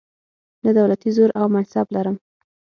[0.63, 2.15] نه دولتي زور او منصب لرم.